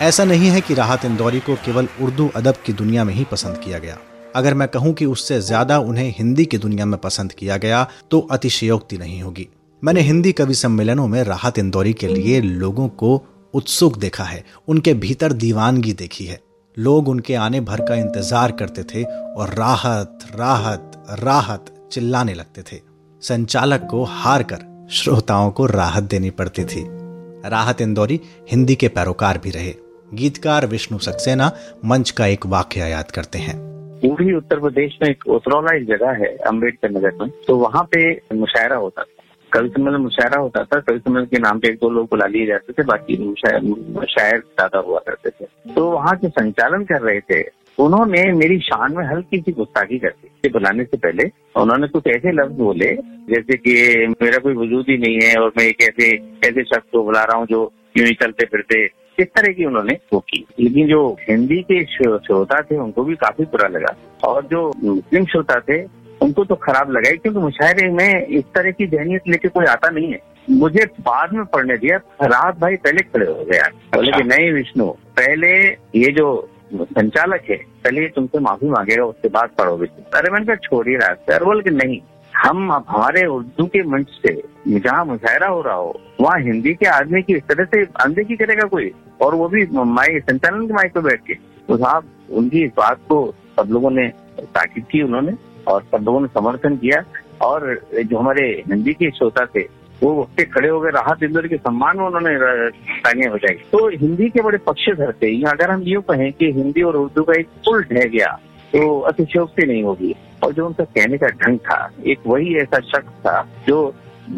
ऐसा 0.00 0.24
नहीं 0.24 0.48
है 0.48 0.60
कि 0.60 0.74
राहत 0.74 1.04
इंदौरी 1.04 1.40
को 1.40 1.54
केवल 1.64 1.88
उर्दू 2.00 2.30
अदब 2.36 2.54
की 2.66 2.72
दुनिया 2.72 3.04
में 3.04 3.14
ही 3.14 3.24
पसंद 3.24 3.58
किया 3.58 3.78
गया। 3.78 3.96
अगर 4.36 4.54
मैं 4.54 4.68
कहूँ 4.68 4.92
कि 4.92 5.06
उससे 5.06 5.40
ज़्यादा 5.40 5.78
उन्हें 5.80 6.14
हिंदी 6.18 6.44
की 6.44 6.58
दुनिया 6.58 6.86
में 6.86 6.98
पसंद 7.00 7.32
किया 7.32 7.56
गया 7.56 7.86
तो 8.10 8.20
अतिशयोक्ति 8.30 8.98
नहीं 8.98 9.22
होगी। 9.22 9.48
मैंने 9.82 10.00
हिंदी 10.00 10.32
कवि 10.32 10.54
सम्मेलनों 10.54 11.06
में 11.08 11.22
राहत 11.24 11.58
इंदौरी 11.58 11.92
के 11.92 12.08
लिए 12.08 12.40
लोगों 12.40 12.88
को 12.88 13.22
उत्सुक 13.54 13.96
देखा 13.96 14.24
है। 14.24 14.42
उनके 14.68 14.94
भीतर 14.94 15.32
दीवानगी 15.32 15.92
देखी 15.92 16.24
है। 16.24 16.38
लोग 16.76 17.08
उनके 17.08 17.34
आने 17.34 17.60
भर 17.60 17.80
का 17.80 17.94
इंतज़ार 17.94 18.52
करते 18.52 18.82
थे 18.82 19.02
और 19.04 19.48
राहत 19.48 20.18
राहत 20.34 20.92
राहत 21.20 21.88
चिल्लाने 21.92 22.34
लगते 22.34 22.62
थे। 22.62 22.80
संचालक 23.22 23.86
को 23.90 24.02
हार 24.04 24.42
कर 24.42 24.88
श्रोताओं 24.90 25.50
को 25.50 25.66
राहत 25.66 26.02
देनी 26.02 26.30
पड़ती 26.30 26.64
थी। 26.64 26.84
राहत 27.50 27.80
इंदौरी 27.80 28.20
हिंदी 28.50 28.74
के 28.74 28.88
पैरोकार 28.88 29.38
भी 29.38 29.50
रहे। 29.50 29.74
गीतकार 30.14 30.66
विष्णु 30.66 30.98
सक्सेना 30.98 31.50
मंच 31.84 32.10
का 32.10 32.26
एक 32.26 32.46
वाक्य 32.46 32.80
याद 32.80 33.10
करते 33.10 33.38
हैं। 33.38 33.58
पूर्वी 34.00 34.34
उत्तर 34.34 34.60
प्रदेश 34.60 34.98
में 35.02 35.08
एक 35.10 35.26
उतरौला 35.28 35.76
एक 35.76 35.86
जगह 35.86 36.10
है 36.12 36.36
अंबेडकर 36.46 36.90
नगर 36.90 37.16
में। 37.20 37.30
तो 37.46 37.56
वहाँ 37.56 37.88
पे 37.94 38.10
मुशायरा 38.34 38.76
होता 38.76 39.02
था। 39.02 39.15
कवि 39.52 39.68
सम्मेलन 39.68 40.00
मुशायरा 40.00 40.38
होता 40.40 40.62
था 40.64 40.78
कवि 40.80 40.98
सम्मेलन 40.98 41.26
के 41.26 41.38
नाम 41.38 41.58
पे 41.58 41.68
एक 41.68 41.74
दो 41.74 41.90
लोग 41.90 42.06
बुला 42.06 42.26
लिए 42.26 42.46
जाते 42.46 42.72
थे, 42.72 42.82
बाकी 42.82 43.16
शायर 43.36 44.38
ज़्यादा 44.38 44.78
हुआ 44.78 44.98
करते 44.98 45.30
थे। 45.30 45.74
तो 45.74 45.90
वहाँ 45.90 46.14
जो 46.22 46.28
संचालन 46.28 46.84
कर 46.84 47.00
रहे 47.00 47.20
थे। 47.20 47.42
उन्होंने 47.78 48.22
मेरी 48.32 48.58
शान 48.58 48.96
में 48.96 49.04
हल्की 49.04 49.38
सी 49.40 49.52
गुस्ताखी 49.52 49.98
कर 49.98 50.08
दी। 50.08 50.48
बुलाने 50.48 50.84
से 50.84 50.96
पहले 50.96 51.24
उन्होंने 51.56 51.86
कुछ 51.86 52.06
ऐसे 52.06 52.32
लफ्ज 52.32 52.56
बोले, 52.58 52.92
जैसे 53.30 53.56
कि, 53.56 54.06
मेरा 54.22 54.38
कोई 54.38 54.54
वजूद 54.54 54.86
ही 54.88 54.96
नहीं 54.98 55.18
है 55.22 55.34
और 55.36 55.52
मैं 55.58 55.64
एक 55.64 55.82
ऐसे 55.82 56.14
ऐसे 56.48 56.64
शख्स 56.64 56.88
को 56.92 57.02
बुला 57.02 57.24
रहा 57.24 57.36
हूँ 57.36 57.46
जो 57.46 57.72
यूँ 57.96 58.06
ही 58.06 58.14
चलते 58.14 58.46
फिरते 58.46 58.84
इस 59.18 59.26
तरह 59.26 59.52
की 59.52 59.64
उन्होंने 59.64 59.96
वो 60.12 60.18
की। 60.20 60.44
लेकिन 60.60 60.88
जो 60.88 61.16
हिंदी 61.20 61.60
के 61.62 61.84
श्रोता 61.84 62.60
थे, 62.62 62.76
उनको 62.76 63.04
भी 63.04 63.14
काफ़ी 63.16 63.44
बुरा 63.44 63.68
लगा। 63.68 63.94
और 64.24 64.44
जो 64.44 64.72
मुस्लिम 64.84 65.24
श्रोता 65.24 65.60
थे 65.60 65.78
उनको 66.20 66.44
तो 66.44 66.54
खराब 66.62 66.90
लगा 66.90 67.10
ही 67.10 67.16
क्योंकि 67.16 67.40
मुशायरे 67.40 67.90
में 67.92 68.26
इस 68.26 68.44
तरह 68.54 68.70
की 68.70 68.86
जहनीत 68.86 69.28
लेके 69.28 69.48
कोई 69.48 69.64
आता 69.66 69.90
नहीं 69.90 70.12
है। 70.12 70.18
मुझे 70.50 70.84
बाद 71.00 71.32
में 71.32 71.44
पढ़ने 71.44 71.76
दिया 71.76 71.96
राहत 72.22 72.58
भाई 72.58 72.76
पहले 72.76 73.02
खड़े 73.02 73.26
हो 73.26 73.44
गया 73.44 73.68
बोले 73.94 74.12
कि 74.12 74.22
नहीं 74.24 74.52
विष्णु 74.52 74.86
पहले 75.18 75.50
ये 76.00 76.12
जो 76.12 76.26
संचालक 76.74 77.42
है 77.50 77.56
पहले 77.84 78.00
ये 78.00 78.08
तुमसे 78.14 78.38
माफ़ी 78.38 78.68
मांगेगा 78.68 79.04
उसके 79.04 79.28
बाद 79.28 79.50
पढ़ोगे 79.58 79.86
अरे 80.14 80.30
मैंने 80.30 80.46
कहा 80.46 80.56
छोड़िए 80.64 80.96
रात 80.98 81.30
अरे 81.30 81.44
बोल 81.44 81.62
कि 81.62 81.70
नहीं 81.70 82.00
हम 82.34 82.70
अब 82.74 82.84
हमारे 82.88 83.26
उर्दू 83.26 83.64
के 83.66 83.82
मंच 83.82 84.08
से 84.22 84.34
जहाँ 84.68 85.04
मुशायरा 85.04 85.48
हो 85.48 85.60
रहा 85.62 85.74
हो 85.74 86.00
वहाँ 86.20 86.38
हिंदी 86.40 86.74
के 86.74 86.86
आदमी 86.86 87.22
की 87.22 87.34
इस 87.34 87.42
तरह 87.42 87.64
से 87.64 87.82
अनदेखी 88.00 88.36
करेगा 88.36 88.66
कोई? 88.68 88.90
और 89.22 89.34
वो 89.34 89.48
भी 89.48 89.64
माई 89.72 90.18
संचालन 90.20 90.66
के 90.66 90.74
माइक 90.74 90.92
पे 90.94 91.00
बैठ 91.00 91.20
के। 91.26 91.34
तो 91.68 91.76
साहब 91.76 92.04
उनकी 92.30 92.64
इस 92.64 92.70
बात 92.76 92.98
को 93.08 93.18
सब 93.56 93.68
लोगों 93.70 93.90
ने 93.90 94.08
ताकीद 94.54 94.84
की 94.90 95.02
उन्होंने। 95.02 95.32
और 95.68 95.82
सब 95.82 96.04
लोगों 96.04 96.20
ने 96.20 96.28
समर्थन 96.34 96.76
किया 96.76 97.02
और 97.42 97.80
जो 97.94 98.18
हमारे 98.18 98.42
हिंदी 98.68 98.92
के 98.94 99.10
श्रोता 99.10 99.44
थे, 99.46 99.62
वो 100.02 100.12
उसके 100.22 100.44
खड़े 100.44 100.68
हो 100.68 100.80
गए। 100.80 100.90
राहत 100.92 101.22
इंदौर 101.22 101.46
के 101.48 101.56
सम्मान 101.56 101.98
में 101.98 102.04
उन्होंने 102.06 102.34
तालियाँ 103.02 103.32
बजाई। 103.32 103.54
तो 103.72 103.88
हिंदी 103.98 104.28
के 104.30 104.42
बड़े 104.42 104.58
पक्षधर 104.66 105.12
थे। 105.22 105.30
अगर 105.50 105.70
हम 105.70 105.82
यूँ 105.86 106.02
कहें 106.02 106.32
कि 106.32 106.50
हिंदी 106.52 106.82
और 106.82 106.96
उर्दू 106.96 107.22
का 107.22 107.38
एक 107.40 107.48
पुल 107.64 107.82
ढह 107.84 108.04
गया 108.08 108.32
तो 108.72 108.98
अतिशोक्ति 109.10 109.66
नहीं 109.66 109.82
होगी। 109.82 110.14
और 110.44 110.52
जो 110.52 110.66
उनका 110.66 110.84
कहने 110.86 111.18
का 111.18 111.26
ढंग 111.26 111.58
था, 111.58 111.78
एक 112.06 112.26
वही 112.26 112.56
ऐसा 112.56 112.80
शख्स 112.88 113.12
था 113.20 113.40
जो 113.68 113.94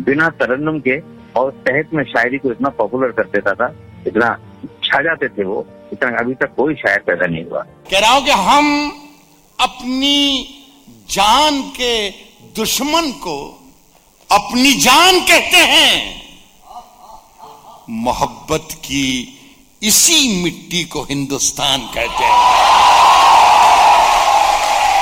बिना 0.06 0.28
तरन्नम 0.40 0.78
के 0.80 0.99
और 1.37 1.50
तहत 1.66 1.94
में 1.94 2.02
शायरी 2.04 2.38
को 2.38 2.50
इतना 2.50 2.68
पॉपुलर 2.78 3.12
कर 3.12 3.25
देता 3.32 3.52
था, 3.54 3.73
इतना 4.06 4.28
छा 4.85 5.00
जाते 5.02 5.28
थे 5.28 5.44
वो, 5.44 5.66
इतना 5.92 6.18
अभी 6.18 6.35
तक 6.35 6.54
कोई 6.56 6.75
शायर 6.76 7.02
पैदा 7.06 7.26
नहीं 7.26 7.44
हुआ। 7.44 7.62
कह 7.90 7.99
रहा 7.99 8.12
हूँ 8.12 8.25
कि 8.25 8.30
हम 8.42 8.90
अपनी 9.58 10.47
जान 11.08 11.60
के 11.70 12.08
दुश्मन 12.56 13.10
को 13.24 13.36
अपनी 14.30 14.72
जान 14.72 15.20
कहते 15.20 15.56
हैं। 15.66 15.92
मोहब्बत 17.90 18.68
की 18.84 19.06
इसी 19.82 20.42
मिट्टी 20.42 20.82
को 20.84 21.02
हिंदुस्तान 21.02 21.86
कहते 21.94 22.24
हैं। 22.24 22.40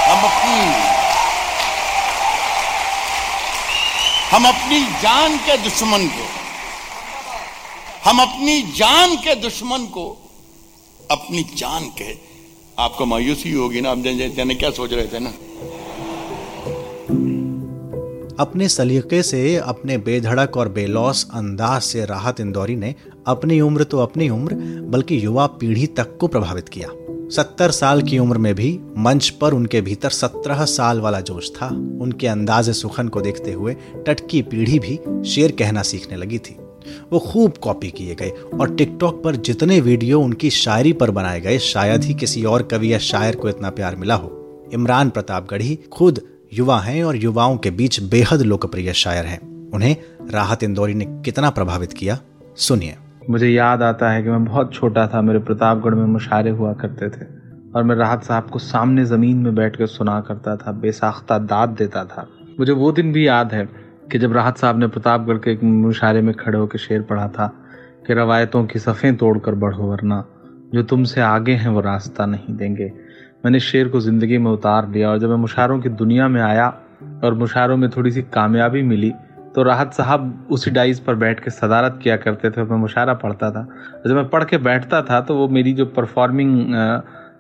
हम 0.07 0.29
अपनी 0.29 0.59
हम 4.27 4.47
अपनी 4.49 4.81
जान 5.03 5.37
के 5.39 5.57
दुश्मन 5.59 6.07
को, 6.09 6.25
हम 8.05 8.21
अपनी 8.23 8.63
जान 8.77 9.17
के 9.17 9.35
दुश्मन 9.35 9.87
को 9.87 10.07
अपनी 11.11 11.43
जान 11.57 11.89
के 11.99 12.17
आपको 12.79 13.07
मायूसी 13.07 13.53
होगी 13.53 13.81
ना, 13.81 13.91
आप 13.91 13.99
जन 13.99 14.55
क्या 14.55 14.71
सोच 14.71 14.93
रहे 14.93 15.07
थे 15.07 15.19
ना? 15.19 15.33
अपने 18.41 18.69
सलीके 18.69 19.23
से, 19.23 19.57
अपने 19.57 19.97
बेधड़क 19.99 20.57
और 20.57 20.69
बेलौस 20.69 21.27
अंदाज 21.35 21.83
से 21.83 22.05
राहत 22.05 22.41
इंदौरी 22.41 22.77
ने 22.77 22.95
अपनी 23.27 23.61
उम्र 23.61 23.85
तो 23.85 23.99
अपनी 23.99 24.29
उम्र, 24.29 24.55
बल्कि 24.85 25.25
युवा 25.25 25.47
पीढ़ी 25.47 25.87
तक 25.87 26.17
को 26.17 26.29
प्रभावित 26.29 26.69
किया। 26.69 26.89
सत्तर 27.31 27.71
साल 27.71 28.03
की 28.03 28.19
उम्र 28.19 28.39
में 28.39 28.55
भी 28.55 28.79
मंच 28.99 29.29
पर 29.31 29.53
उनके 29.53 29.81
भीतर 29.81 30.11
सत्रह 30.11 30.65
साल 30.65 31.01
वाला 31.01 31.21
जोश 31.21 31.51
था। 31.51 31.69
उनके 32.01 32.27
अंदाज 32.27 32.71
सुखन 32.71 33.09
को 33.09 33.21
देखते 33.21 33.53
हुए 33.53 33.77
टटकी 34.07 34.43
पीढ़ी 34.43 34.79
भी 34.79 34.99
शेर 35.31 35.53
कहना 35.53 35.83
सीखने 35.83 36.17
लगी 36.17 36.39
थी। 36.39 36.57
वो 37.13 37.19
खूब 37.19 37.57
कॉपी 37.57 37.91
किए 37.91 38.15
गए 38.15 38.31
और 38.61 38.75
टिकटॉक 38.75 39.23
पर 39.25 39.37
जितने 39.37 39.81
वीडियो 39.81 40.21
उनकी 40.21 40.51
शायरी 40.51 40.93
पर 40.93 41.11
बनाए 41.11 41.41
गए, 41.41 41.59
शायद 41.59 42.05
ही 42.05 42.15
किसी 42.15 42.45
और 42.45 42.63
कवि 42.63 42.93
या 42.93 42.99
शायर 42.99 43.37
को 43.37 43.49
इतना 43.49 43.71
प्यार 43.71 43.97
मिला 43.97 44.15
हो। 44.15 44.33
इमरान 44.75 45.11
प्रतापगढ़ी 45.11 45.79
खुद 45.93 46.21
युवा 46.53 46.79
हैं 46.79 47.03
और 47.05 47.17
युवाओं 47.17 47.57
के 47.57 47.71
बीच 47.71 48.01
बेहद 48.03 48.43
लोकप्रिय 48.43 48.93
शायर 48.93 49.25
हैं। 49.25 49.71
उन्हें 49.71 49.97
राहत 50.31 50.63
इंदौरी 50.63 50.95
ने 50.95 51.05
कितना 51.25 51.51
प्रभावित 51.51 51.93
किया, 51.93 52.19
सुनिए। 52.57 52.97
मुझे 53.31 53.49
याद 53.49 53.83
आता 53.83 54.11
है 54.11 54.23
कि 54.23 54.31
मैं 54.31 54.45
बहुत 54.45 54.75
छोटा 54.75 55.07
था, 55.07 55.23
मेरे 55.23 55.39
प्रतापगढ़ 55.39 55.95
में 55.95 56.05
मुशारे 56.07 56.51
हुआ 56.51 56.73
करते 56.73 57.09
थे 57.09 57.27
और 57.75 57.83
मैं 57.83 57.97
राहत 57.97 58.25
साहब 58.25 58.51
को 58.51 58.59
सामने 58.59 59.05
ज़मीन 59.05 59.37
में 59.37 59.55
बैठ 59.55 59.77
कर 59.77 59.87
सुना 59.87 60.21
करता 60.21 60.57
था, 60.57 60.73
बेसाख्ता 60.73 61.39
दाद 61.39 61.69
देता 61.69 62.05
था। 62.05 62.29
मुझे 62.61 62.73
वो 62.73 62.93
दिन 62.93 63.13
भी 63.13 63.27
याद 63.29 63.53
है 63.53 63.69
कि 64.13 64.19
जब 64.19 64.33
राहत 64.33 64.59
साहब 64.59 64.79
ने 64.79 64.87
प्रतापगढ़ 64.87 65.37
के 65.37 65.53
एक 65.53 65.63
मुशारे 65.63 66.21
में 66.21 66.35
खड़े 66.35 66.59
होकर 66.59 66.79
शेर 66.79 67.03
पढ़ा 67.03 67.29
था 67.29 67.47
कि 68.07 68.15
रवायतों 68.15 68.65
की 68.67 68.79
सफ़ें 68.79 69.17
तोड़ 69.17 69.39
कर 69.39 69.55
बढ़ो, 69.55 69.83
वरना 69.83 70.25
जो 70.75 70.83
तुमसे 70.83 71.21
आगे 71.21 71.53
हैं 71.53 71.69
वो 71.69 71.81
रास्ता 71.81 72.27
नहीं 72.27 72.57
देंगे। 72.57 73.06
मैंने 73.45 73.61
शेर 73.61 73.89
को 73.89 74.01
ज़िंदगी 74.01 74.39
में 74.39 74.51
उतार 74.51 74.89
लिया 74.89 75.11
और 75.11 75.19
जब 75.19 75.31
मैं 75.31 75.37
मुशारों 75.37 75.79
की 75.81 75.89
दुनिया 75.89 76.29
में 76.29 76.41
आया 76.43 76.69
और 77.25 77.35
मुशारों 77.35 77.77
में 77.77 77.89
थोड़ी 77.91 78.11
सी 78.11 78.23
कामयाबी 78.23 78.83
मिली 78.83 79.13
तो 79.55 79.63
राहत 79.63 79.93
साहब 79.93 80.49
उसी 80.51 80.71
डाइस 80.71 81.01
पर 81.01 81.15
बैठ 81.15 81.41
के 81.41 81.51
सदारत 81.51 81.99
किया 82.03 82.17
करते 82.17 82.51
थे 82.51 82.61
और 82.61 82.69
मैं 82.69 82.79
मुशारा 82.79 83.15
पढ़ता 83.15 83.51
था। 83.51 83.63
जब 84.07 84.15
मैं 84.15 84.29
पढ़ 84.29 84.45
के 84.45 84.59
बैठता 84.59 85.03
था 85.03 85.21
तो 85.21 85.35
वो 85.35 85.49
मेरी 85.49 85.73
जो 85.73 85.87
परफॉर्मिंग 85.87 86.75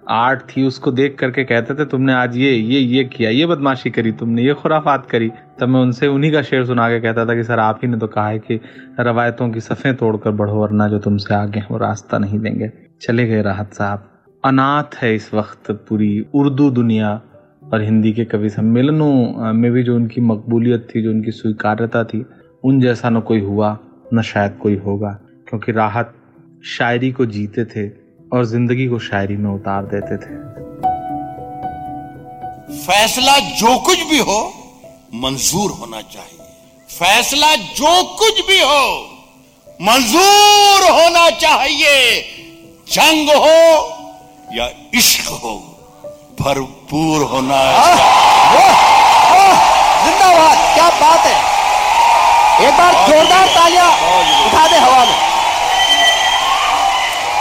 आर्ट 0.09 0.43
थी, 0.49 0.67
उसको 0.67 0.91
देख 0.93 1.17
करके 1.19 1.45
कहते 1.45 1.75
थे, 1.75 1.85
तुमने 1.85 2.12
आज 2.12 2.37
ये 2.37 2.53
ये 2.53 2.81
ये 2.81 3.05
किया, 3.05 3.31
ये 3.31 3.47
बदमाशी 3.47 3.91
करी, 3.91 4.12
तुमने 4.12 4.43
ये 4.43 4.55
खुराफात 4.55 5.07
करी। 5.11 5.31
तब 5.61 5.69
मैं 5.69 5.81
उनसे 5.81 6.07
उन्हीं 6.07 6.33
का 6.33 6.43
शेर 6.43 6.65
सुना 6.65 6.88
के 6.88 7.00
कहता 7.00 7.26
था 7.26 7.35
कि, 7.35 7.45
सर, 7.45 7.59
आप 7.59 7.81
ही 7.83 7.88
ने 7.88 7.97
तो 7.97 8.07
कहा 8.07 8.29
है 8.29 8.38
कि 8.38 8.61
रवायतों 9.00 9.50
की 9.50 9.61
सफ़ें 9.61 9.95
तोड़कर 9.97 10.31
बढ़ो, 10.31 10.55
वरना 10.55 10.88
जो 10.88 10.99
तुमसे 10.99 11.35
आगे 11.35 11.62
वो 11.71 11.79
रास्ता 11.79 12.19
नहीं 12.19 12.38
देंगे। 12.38 12.71
चले 13.03 13.26
गए 13.26 13.43
राहत 13.43 13.75
साहब। 13.75 14.09
अनाथ 14.47 14.97
है 15.03 15.15
इस 15.15 15.35
वक्त 15.35 15.71
पूरी 15.71 16.26
उर्दू 16.35 16.71
दुनिया 16.71 17.23
और 17.73 17.83
हिंदी 17.83 18.12
के 18.12 18.25
कवि 18.25 18.50
सम्मेलनों 18.50 19.12
में 19.53 19.73
भी 19.73 19.83
जो 19.83 19.97
उनकी 19.97 20.21
मकबूलियत 20.21 20.88
थी, 20.95 21.03
जो 21.03 21.11
उनकी 21.11 21.31
स्वीकार्यता 21.31 22.05
थी, 22.05 22.26
उन 22.65 22.81
जैसा 22.81 23.11
न 23.11 23.21
कोई 23.21 23.41
हुआ, 23.41 23.79
न 24.15 24.23
शायद 24.23 24.59
कोई 24.62 24.76
होगा। 24.76 25.11
क्योंकि 25.49 25.73
राहत 25.73 26.15
शायरी 26.65 27.12
को 27.12 27.26
जीते 27.26 27.65
थे 27.65 27.91
और 28.33 28.45
ज़िंदगी 28.45 28.87
को 28.87 28.99
शायरी 28.99 29.37
में 29.37 29.50
उतार 29.50 29.83
देते 29.85 30.17
थे। 30.17 30.38
फैसला 32.79 33.38
जो 33.38 33.79
कुछ 33.79 33.99
भी 34.11 34.19
हो, 34.19 34.53
मंजूर 35.15 35.71
होना 35.71 36.00
चाहिए। 36.00 36.38
फैसला 36.88 37.57
जो 37.57 38.17
कुछ 38.17 38.47
भी 38.47 38.61
हो, 38.61 39.03
मंजूर 39.83 40.91
होना 40.91 41.31
चाहिए। 41.31 42.21
जंग 42.88 43.29
हो 43.29 43.96
या 44.55 44.67
इश्क 44.95 45.29
हो 45.35 45.53
भरपूर 46.41 47.23
होना 47.29 47.61
जिंदाबाद 50.05 50.59
क्या 50.75 50.88
बात 51.00 51.26
है। 51.26 51.38
एक 52.67 52.75
बार 52.75 52.93
जोरदार 53.09 53.47
तालियाँ 53.55 53.88
उठा 54.47 54.67
दे 54.69 54.79
हवा 54.79 55.05
में। 55.05 55.17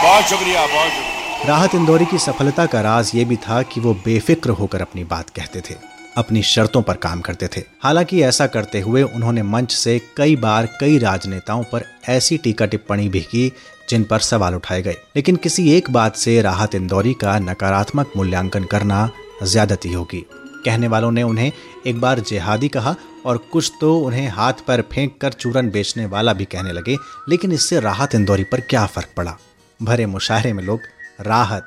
बहुत 0.02 0.24
शुक्रिया 0.24 0.66
बहुत 0.66 0.90
शुक्रिया। 0.90 1.48
राहत 1.48 1.74
इंदौरी 1.74 2.06
की 2.06 2.18
सफलता 2.18 2.66
का 2.66 2.80
राज 2.80 3.12
ये 3.14 3.24
भी 3.24 3.36
था 3.38 3.62
कि 3.62 3.80
वो 3.80 3.94
बेफिक्र 4.04 4.50
होकर 4.60 4.82
अपनी 4.82 5.04
बात 5.04 5.30
कहते 5.30 5.60
थे 5.60 5.74
अपनी 6.16 6.42
शर्तों 6.42 6.82
पर 6.82 6.96
काम 6.96 7.20
करते 7.20 7.48
थे। 7.48 7.62
हालाँकि 7.82 8.22
ऐसा 8.22 8.46
करते 8.46 8.80
हुए 8.80 9.02
उन्होंने 9.02 9.42
मंच 9.44 9.72
से 9.72 9.98
कई 10.16 10.36
बार 10.36 10.66
कई 10.80 10.98
राजनेताओं 10.98 11.62
पर 11.62 11.84
ऐसी 12.08 12.38
टीका 12.38 12.66
टिप्पणी 12.66 13.08
भी 13.08 13.20
की 13.20 13.52
जिन 13.90 14.04
पर 14.04 14.18
सवाल 14.18 14.54
उठाए 14.54 14.82
गए। 14.82 14.96
लेकिन 15.16 15.36
किसी 15.36 15.70
एक 15.72 15.90
बात 15.90 16.16
से 16.16 16.40
राहत 16.42 16.74
इंदौरी 16.74 17.14
का 17.14 17.38
नकारात्मक 17.38 18.12
मूल्यांकन 18.16 18.64
करना 18.64 19.10
ज्यादती 19.42 19.92
होगी। 19.92 20.26
कहने 20.64 20.88
वालों 20.88 21.10
ने 21.10 21.22
उन्हें 21.22 21.52
एक 21.86 22.00
बार 22.00 22.20
जिहादी 22.20 22.68
कहा 22.68 22.94
और 23.26 23.36
कुछ 23.36 23.72
तो 23.80 23.98
उन्हें 23.98 24.28
हाथ 24.28 24.52
पर 24.52 24.80
फेंक 24.80 25.18
कर 25.20 25.32
चूरन 25.32 25.70
बेचने 25.70 26.06
वाला 26.06 26.32
भी 26.32 26.44
कहने 26.44 26.72
लगे, 26.72 26.96
लेकिन 27.28 27.52
इससे 27.52 27.80
राहत 27.80 28.14
इंदौरी 28.14 28.44
पर 28.44 28.60
क्या 28.60 28.86
फ़र्क 28.86 29.08
पड़ा? 29.16 29.36
भरे 29.82 30.06
मुशाहरे 30.06 30.52
में 30.52 30.64
लोग 30.64 30.80
राहत 31.20 31.64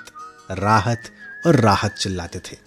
राहत 0.52 1.02
और 1.48 1.56
राहत 1.56 1.92
चिल्लाते 1.92 2.40
थे। 2.40 2.58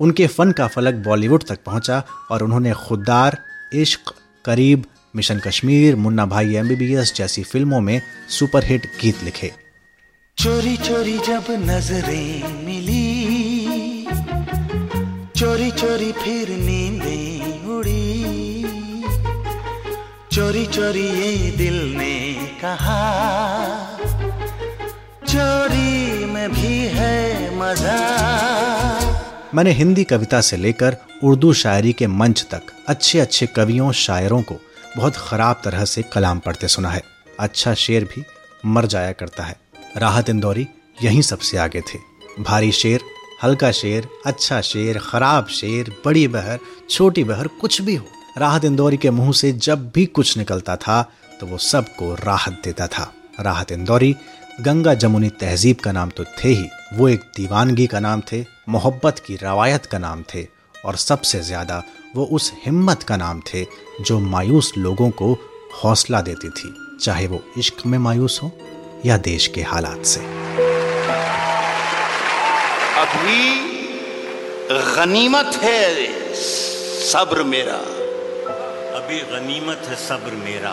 उनके 0.00 0.26
फन 0.26 0.52
का 0.52 0.66
फलक 0.66 0.94
बॉलीवुड 0.94 1.44
तक 1.44 1.58
पहुँचा 1.66 2.02
और 2.30 2.42
उन्होंने 2.42 2.72
खुददार, 2.72 3.38
इश्क, 3.72 4.14
करीब 4.44 4.84
मिशन 5.14 5.38
कश्मीर 5.38 5.96
मुन्ना 5.96 6.24
भाई 6.26 6.54
एमबीबीएस 6.56 7.12
जैसी 7.14 7.42
फ़िल्मों 7.42 7.80
में 7.80 8.00
सुपरहिट 8.30 8.86
गीत 9.00 9.22
लिखे। 9.24 9.50
चोरी 10.38 10.76
चोरी 10.76 11.18
जब 11.18 11.44
नज़रें 11.60 12.64
मिली 12.66 14.06
चोरी 15.36 15.70
चोरी 15.70 16.10
फिर 16.12 16.48
नींदें 16.58 17.66
उड़ी 17.68 18.64
चोरी 20.32 20.64
चोरी 20.66 21.06
ये 21.20 21.50
दिल 21.56 21.78
ने 21.96 22.16
कहा 22.62 22.98
चोरी 25.26 26.24
में 26.24 26.48
भी 26.52 26.74
है 26.96 27.58
मज़ा। 27.58 28.00
मैंने 29.54 29.72
हिंदी 29.72 30.04
कविता 30.04 30.40
से 30.40 30.56
लेकर 30.56 30.96
उर्दू 31.24 31.52
शायरी 31.52 31.92
के 31.92 32.06
मंच 32.06 32.46
तक 32.50 32.72
अच्छे 32.88 33.18
अच्छे 33.20 33.46
कवियों 33.56 33.92
शायरों 34.00 34.42
को 34.42 34.60
बहुत 34.96 35.16
खराब 35.18 35.60
तरह 35.64 35.84
से 35.84 36.02
कलाम 36.02 36.38
पढ़ते 36.38 36.68
सुना 36.68 36.90
है। 36.90 37.02
अच्छा 37.40 37.74
शेर 37.74 38.04
भी 38.04 38.22
मर 38.66 38.86
जाया 38.86 39.12
करता 39.12 39.44
है। 39.44 39.56
राहत 39.96 40.28
इंदौरी 40.28 40.66
यहीं 41.02 41.22
सबसे 41.22 41.56
आगे 41.56 41.80
थे। 41.80 41.98
भारी 42.40 42.72
शेर, 42.72 43.00
हल्का 43.42 43.70
शेर 43.72 44.08
अच्छा 44.26 44.60
शेर, 44.60 44.98
खराब 44.98 45.46
शेर, 45.46 45.90
बड़ी 46.04 46.26
बहर, 46.28 46.58
छोटी 46.90 47.24
बहर, 47.24 47.46
कुछ 47.60 47.80
भी 47.82 47.94
हो। 47.94 48.06
राहत 48.38 48.64
इंदौरी 48.64 48.96
के 48.96 49.10
मुँह 49.10 49.32
से 49.32 49.52
जब 49.52 49.90
भी 49.90 50.06
कुछ 50.06 50.36
निकलता 50.38 50.76
था 50.76 51.02
तो 51.40 51.46
वो 51.46 51.58
सबको 51.58 52.14
राहत 52.14 52.60
देता 52.64 52.86
था। 52.86 53.12
राहत 53.40 53.72
इंदौरी, 53.72 54.14
गंगा 54.60 54.94
जमुनी 54.94 55.28
तहजीब 55.30 55.76
का 55.76 55.92
नाम 55.92 56.10
तो 56.10 56.24
थे 56.24 56.48
ही। 56.48 56.68
वो 56.94 57.08
एक 57.08 57.20
दीवानगी 57.36 57.86
का 57.86 58.00
नाम 58.00 58.22
थे, 58.32 58.44
मोहब्बत 58.68 59.18
की 59.18 59.36
रवायत 59.36 59.86
का 59.86 59.98
नाम 59.98 60.22
थे। 60.34 60.46
और 60.84 60.96
सबसे 60.96 61.40
ज़्यादा 61.40 61.82
वो 62.16 62.24
उस 62.32 62.52
हिम्मत 62.66 63.02
का 63.02 63.16
नाम 63.16 63.40
थे 63.40 63.64
जो 64.00 64.18
मायूस 64.18 64.72
लोगों 64.78 65.10
को 65.10 65.32
हौसला 65.84 66.20
देती 66.20 66.48
थी 66.50 66.74
चाहे 67.00 67.26
वो 67.26 67.42
इश्क 67.58 67.86
में 67.86 67.98
मायूस 67.98 68.40
हो 68.42 68.50
या 69.06 69.16
देश 69.16 69.46
के 69.46 69.62
हालात 69.62 70.04
से। 70.04 70.20
अभी 73.00 73.44
गनीमत 74.96 75.58
है 75.62 75.80
सब्र 77.02 77.42
मेरा। 77.44 77.78
अभी 78.98 79.18
गनीमत 79.30 79.86
है 79.88 79.96
सब्र 79.96 80.36
मेरा। 80.44 80.70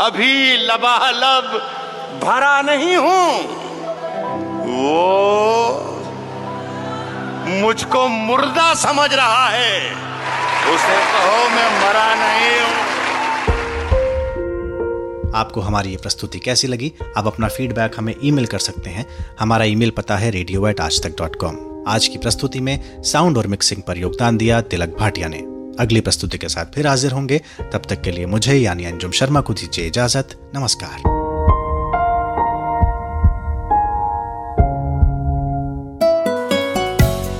अभी 0.00 0.56
लबालब 0.56 1.44
भरा 2.22 2.60
नहीं 2.62 2.96
हूँ। 2.96 3.28
वो 4.64 5.63
मुझको 7.44 8.08
मुर्दा 8.08 8.74
समझ 8.74 9.12
रहा 9.12 9.48
है। 9.48 9.92
उसे 10.74 10.96
कहो, 11.12 11.48
मैं 11.48 11.80
मरा 11.80 12.14
नहीं 12.14 12.60
हूँ। 12.60 12.92
आपको 15.34 15.60
हमारी 15.60 15.90
ये 15.90 15.96
प्रस्तुति 15.96 16.38
कैसी 16.38 16.68
लगी? 16.68 16.92
आप 17.16 17.26
अपना 17.26 17.48
फीडबैक 17.48 17.92
हमें 17.98 18.14
ईमेल 18.24 18.46
कर 18.46 18.58
सकते 18.58 18.90
हैं। 18.90 19.06
हमारा 19.40 19.64
ईमेल 19.64 19.90
पता 19.90 20.16
है 20.16 20.30
रेडियो 20.30 20.68
एट 20.68 20.80
आज 20.80 21.02
तक 21.02 21.10
डॉट 21.10 21.36
कॉम 21.36 21.84
आज 21.88 22.08
की 22.08 22.18
प्रस्तुति 22.18 22.60
में 22.60 23.02
साउंड 23.02 23.38
और 23.38 23.46
मिक्सिंग 23.46 23.82
पर 23.82 23.98
योगदान 23.98 24.36
दिया 24.36 24.60
तिलक 24.60 24.96
भाटिया 25.00 25.28
ने। 25.28 25.38
अगली 25.80 26.00
प्रस्तुति 26.00 26.38
के 26.38 26.48
साथ 26.48 26.64
फिर 26.74 26.86
हाजिर 26.86 27.12
होंगे। 27.12 27.40
तब 27.72 27.82
तक 27.88 28.02
के 28.02 28.10
लिए 28.10 28.26
मुझे 28.26 28.54
यानी 28.54 28.84
अंजुम 28.84 29.10
शर्मा 29.10 29.40
को 29.40 29.54
दीजिए 29.54 29.86
इजाज़त। 29.86 30.52
नमस्कार। 30.56 31.23